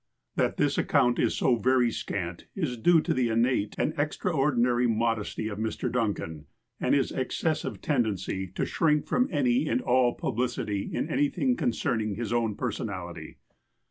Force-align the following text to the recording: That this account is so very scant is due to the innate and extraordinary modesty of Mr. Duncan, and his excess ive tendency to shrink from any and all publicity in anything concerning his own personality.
That 0.35 0.57
this 0.57 0.79
account 0.79 1.19
is 1.19 1.35
so 1.35 1.57
very 1.57 1.91
scant 1.91 2.47
is 2.55 2.75
due 2.75 3.01
to 3.01 3.13
the 3.13 3.29
innate 3.29 3.75
and 3.77 3.93
extraordinary 3.99 4.87
modesty 4.87 5.47
of 5.47 5.59
Mr. 5.59 5.91
Duncan, 5.91 6.47
and 6.79 6.95
his 6.95 7.11
excess 7.11 7.63
ive 7.65 7.81
tendency 7.81 8.47
to 8.55 8.65
shrink 8.65 9.05
from 9.05 9.29
any 9.31 9.67
and 9.67 9.79
all 9.79 10.15
publicity 10.15 10.89
in 10.91 11.07
anything 11.07 11.55
concerning 11.55 12.15
his 12.15 12.33
own 12.33 12.55
personality. 12.55 13.37